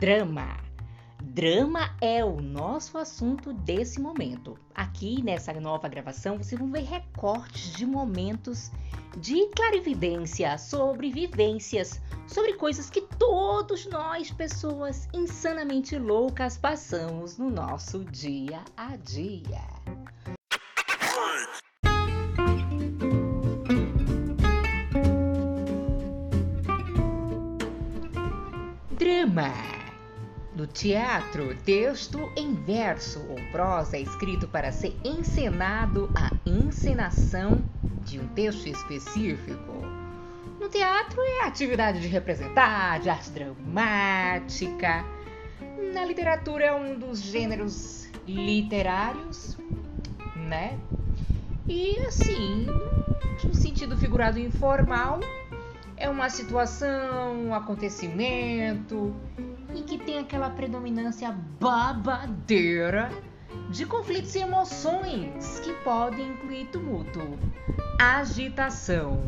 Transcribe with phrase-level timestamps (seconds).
[0.00, 0.56] drama.
[1.22, 4.58] Drama é o nosso assunto desse momento.
[4.74, 8.70] Aqui nessa nova gravação vocês vão ver recortes de momentos
[9.18, 18.02] de clarividência sobre vivências, sobre coisas que todos nós, pessoas insanamente loucas, passamos no nosso
[18.06, 19.60] dia a dia.
[28.96, 29.79] Drama.
[30.54, 37.64] No teatro, texto em verso ou prosa é escrito para ser encenado a encenação
[38.04, 39.72] de um texto específico.
[40.58, 45.04] No teatro é a atividade de representar, de arte dramática.
[45.94, 49.56] Na literatura é um dos gêneros literários,
[50.34, 50.78] né?
[51.68, 52.66] E assim,
[53.46, 55.20] no sentido figurado informal,
[55.96, 59.14] é uma situação, um acontecimento
[59.80, 63.10] e que tem aquela predominância babadeira
[63.70, 67.20] de conflitos e emoções que podem incluir tumulto,
[67.98, 69.22] agitação.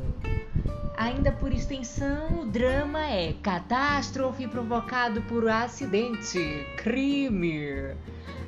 [0.97, 7.97] Ainda por extensão, o drama é catástrofe provocado por acidente, crime.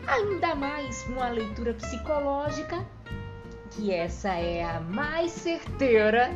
[0.06, 2.84] Ainda mais uma leitura psicológica,
[3.70, 6.30] que essa é a mais certeira,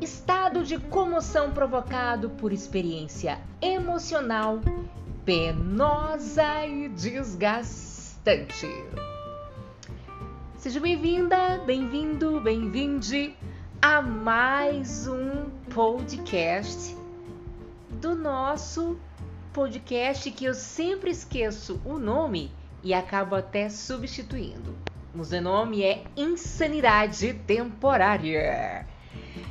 [0.00, 4.60] estado de comoção provocado por experiência emocional
[5.24, 8.66] penosa e desgastante.
[10.56, 13.36] Seja bem-vinda, bem-vindo, bem-vinde
[13.80, 16.96] a mais um podcast
[18.00, 18.98] do nosso
[19.52, 22.50] podcast que eu sempre esqueço o nome
[22.82, 24.74] e acabo até substituindo.
[25.14, 28.88] O nome é Insanidade Temporária.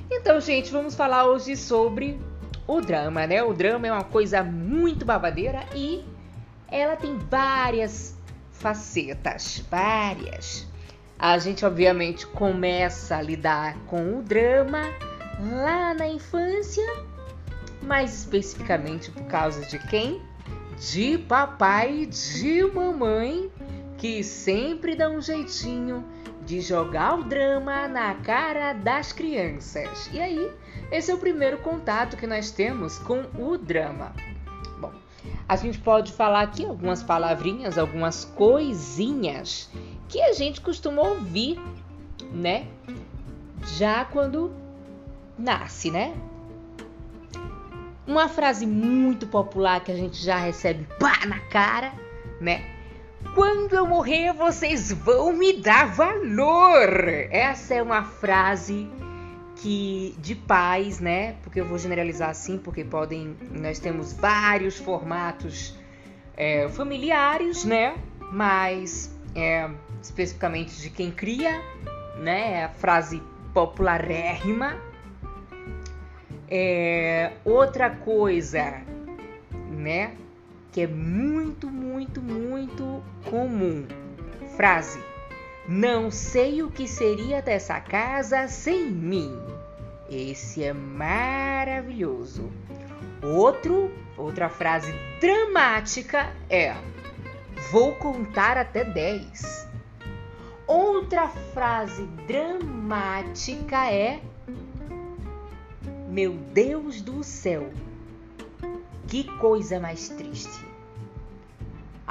[0.10, 2.20] Então, gente, vamos falar hoje sobre
[2.68, 3.44] o drama, né?
[3.44, 6.04] O drama é uma coisa muito babadeira e
[6.68, 8.16] ela tem várias
[8.52, 10.68] facetas, várias.
[11.18, 14.82] A gente obviamente começa a lidar com o drama
[15.40, 16.86] lá na infância,
[17.82, 20.22] mais especificamente por causa de quem?
[20.80, 23.52] De papai e de mamãe,
[23.98, 26.04] que sempre dá um jeitinho
[26.44, 30.10] de jogar o drama na cara das crianças.
[30.12, 30.52] E aí,
[30.92, 34.14] esse é o primeiro contato que nós temos com o drama.
[34.78, 34.92] Bom,
[35.48, 39.70] a gente pode falar aqui algumas palavrinhas, algumas coisinhas
[40.10, 41.58] que a gente costuma ouvir,
[42.34, 42.68] né?
[43.78, 44.52] Já quando
[45.38, 46.14] nasce, né?
[48.06, 51.94] Uma frase muito popular que a gente já recebe pá na cara,
[52.42, 52.66] né?
[53.34, 57.08] Quando eu morrer, vocês vão me dar valor.
[57.30, 58.90] Essa é uma frase
[59.62, 61.36] que de pais, né?
[61.44, 65.76] Porque eu vou generalizar assim, porque podem, nós temos vários formatos
[66.36, 67.96] é, familiares, né?
[68.32, 69.70] Mas é,
[70.02, 71.62] especificamente de quem cria,
[72.18, 72.60] né?
[72.60, 73.22] É a frase
[73.54, 74.76] popularérrima.
[76.50, 78.82] É, outra coisa,
[79.70, 80.16] né?
[80.72, 83.86] que é muito, muito, muito comum.
[84.56, 85.00] Frase:
[85.74, 89.34] Não sei o que seria dessa casa sem mim.
[90.10, 92.52] Esse é maravilhoso.
[93.24, 96.76] Outro, outra frase dramática é:
[97.72, 99.70] Vou contar até 10.
[100.68, 104.20] Outra frase dramática é:
[106.10, 107.72] Meu Deus do céu,
[109.08, 110.71] que coisa mais triste.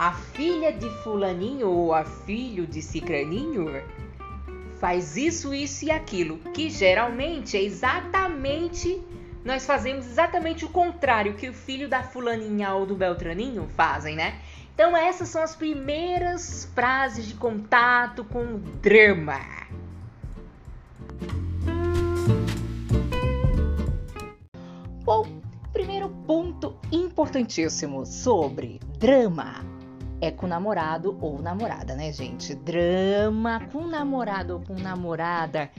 [0.00, 3.66] A filha de fulaninho ou a filho de cicraninho
[4.78, 8.98] faz isso, isso e aquilo, que geralmente é exatamente
[9.44, 14.40] nós fazemos exatamente o contrário que o filho da fulaninha ou do beltraninho fazem, né?
[14.74, 19.38] Então essas são as primeiras frases de contato com o drama.
[25.04, 25.40] Bom,
[25.72, 29.69] Primeiro ponto importantíssimo sobre drama
[30.20, 32.54] é com namorado ou namorada, né, gente?
[32.54, 35.70] Drama com namorado ou com namorada.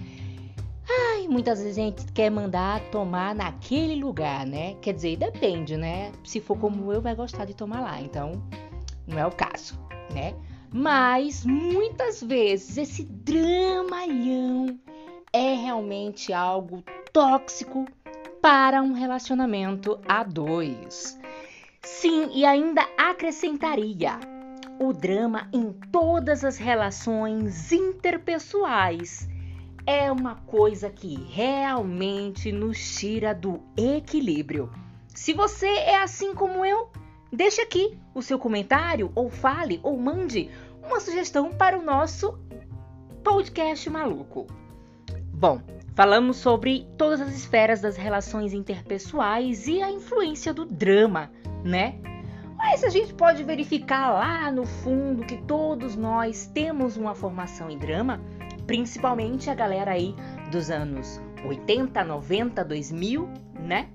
[0.89, 4.75] Ai, muitas vezes a gente quer mandar tomar naquele lugar, né?
[4.81, 6.11] Quer dizer, depende, né?
[6.23, 8.01] Se for como eu, vai gostar de tomar lá.
[8.01, 8.43] Então,
[9.07, 9.79] não é o caso,
[10.13, 10.33] né?
[10.73, 14.79] Mas muitas vezes esse dramalhão
[15.31, 16.83] é realmente algo
[17.13, 17.85] tóxico
[18.41, 21.19] para um relacionamento a dois.
[21.83, 24.30] Sim, e ainda acrescentaria
[24.81, 29.29] o drama em todas as relações interpessoais.
[29.85, 34.71] É uma coisa que realmente nos tira do equilíbrio.
[35.13, 36.89] Se você é assim como eu,
[37.31, 40.49] deixe aqui o seu comentário, ou fale, ou mande
[40.83, 42.39] uma sugestão para o nosso
[43.23, 44.47] podcast maluco.
[45.31, 45.61] Bom,
[45.93, 51.31] falamos sobre todas as esferas das relações interpessoais e a influência do drama,
[51.63, 51.99] né?
[52.71, 57.77] Mas a gente pode verificar lá no fundo que todos nós temos uma formação em
[57.77, 58.21] drama,
[58.65, 60.15] principalmente a galera aí
[60.49, 63.29] dos anos 80, 90, 2000,
[63.59, 63.89] né?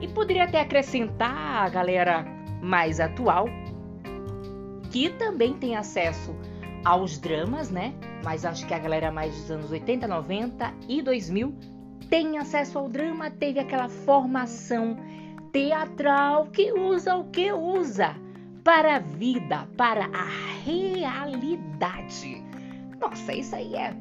[0.00, 2.24] E poderia até acrescentar a galera
[2.62, 3.44] mais atual,
[4.90, 6.34] que também tem acesso
[6.82, 7.92] aos dramas, né?
[8.24, 11.54] Mas acho que a galera mais dos anos 80, 90 e 2000
[12.08, 14.96] tem acesso ao drama, teve aquela formação
[15.54, 18.16] teatral que usa o que usa
[18.64, 20.26] para a vida, para a
[20.64, 22.42] realidade.
[23.00, 23.94] Nossa, isso aí é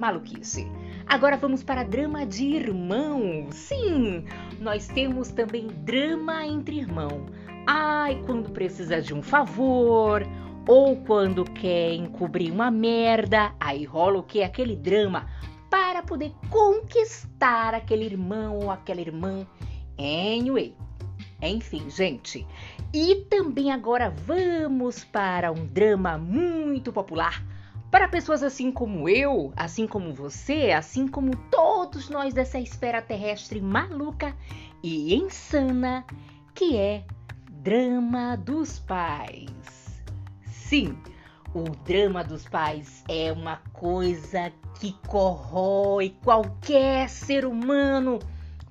[0.00, 0.66] maluquice.
[1.06, 3.46] Agora vamos para drama de irmão.
[3.50, 4.24] Sim,
[4.58, 7.26] nós temos também drama entre irmão.
[7.66, 10.26] Ai, quando precisa de um favor,
[10.66, 14.42] ou quando quer encobrir uma merda, aí rola o que?
[14.42, 15.26] Aquele drama
[15.68, 19.46] para poder conquistar aquele irmão ou aquela irmã.
[19.98, 20.74] Anyway,
[21.42, 22.46] enfim, gente.
[22.92, 27.42] E também agora vamos para um drama muito popular
[27.90, 33.60] para pessoas assim como eu, assim como você, assim como todos nós dessa esfera terrestre
[33.60, 34.34] maluca
[34.82, 36.04] e insana,
[36.54, 37.04] que é
[37.50, 40.02] drama dos pais.
[40.42, 40.96] Sim,
[41.54, 48.18] o drama dos pais é uma coisa que corrói qualquer ser humano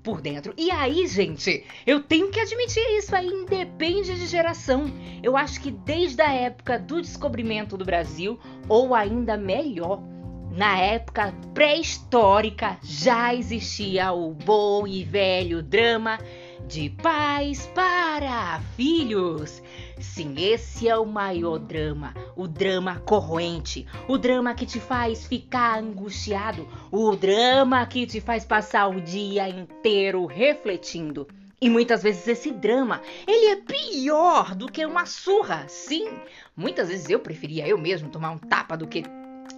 [0.06, 0.54] por dentro.
[0.56, 4.86] E aí, gente, eu tenho que admitir isso aí, independe de geração.
[5.24, 10.02] Eu acho que desde a época do descobrimento do Brasil, ou ainda melhor,
[10.52, 16.20] na época pré-histórica, já existia o bom e velho drama
[16.68, 19.62] de pais para filhos.
[20.00, 25.80] Sim, esse é o maior drama, o drama corroente, o drama que te faz ficar
[25.80, 31.28] angustiado, o drama que te faz passar o dia inteiro refletindo.
[31.62, 35.66] E muitas vezes esse drama, ele é pior do que uma surra.
[35.68, 36.10] Sim,
[36.56, 39.04] muitas vezes eu preferia eu mesmo tomar um tapa do que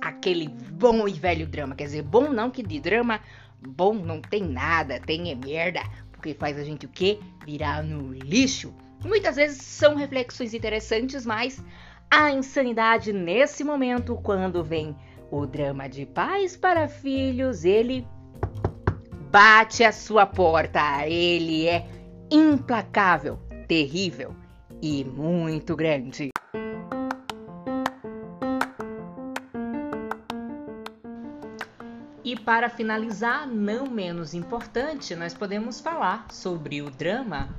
[0.02, 1.76] aquele bom e velho drama.
[1.76, 3.20] Quer dizer, bom não que de drama
[3.60, 5.82] bom não tem nada, tem é merda,
[6.18, 7.20] porque faz a gente o quê?
[7.46, 8.74] Virar no lixo.
[9.06, 11.64] Muitas vezes são reflexões interessantes, mas
[12.12, 14.96] a insanidade nesse momento, quando vem
[15.30, 18.08] o drama de pais para filhos, ele
[19.32, 21.08] bate a sua porta.
[21.08, 21.88] Ele é
[22.32, 24.36] implacável, terrível
[24.82, 26.30] e muito grande.
[32.38, 37.50] E para finalizar, não menos importante, nós podemos falar sobre o drama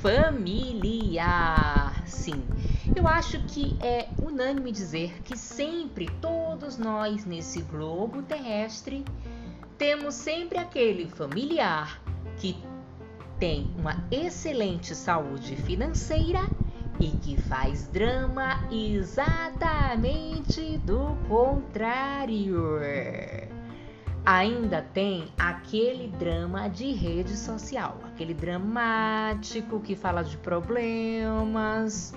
[0.00, 2.02] familiar.
[2.06, 2.42] Sim,
[2.96, 9.04] eu acho que é unânime dizer que sempre todos nós nesse globo terrestre
[9.76, 12.00] temos sempre aquele familiar
[12.38, 12.56] que
[13.38, 16.48] tem uma excelente saúde financeira
[16.98, 22.78] e que faz drama exatamente do contrário
[24.28, 32.14] ainda tem aquele drama de rede social, aquele dramático que fala de problemas,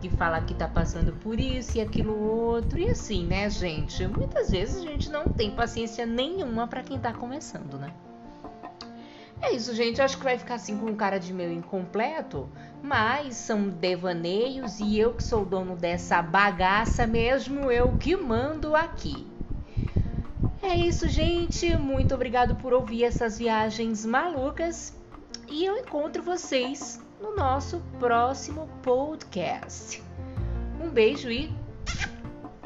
[0.00, 4.06] que fala que tá passando por isso e aquilo outro, e assim, né, gente?
[4.06, 7.92] Muitas vezes a gente não tem paciência nenhuma para quem tá começando, né?
[9.42, 10.00] É isso, gente.
[10.00, 12.48] Acho que vai ficar assim com cara de meio incompleto,
[12.80, 19.26] mas são devaneios e eu que sou dono dessa bagaça mesmo, eu que mando aqui.
[20.62, 21.76] É isso, gente.
[21.76, 24.96] Muito obrigado por ouvir essas viagens malucas.
[25.48, 30.02] E eu encontro vocês no nosso próximo podcast.
[30.82, 31.50] Um beijo e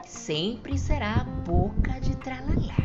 [0.04, 2.81] sempre será boca de tralalá.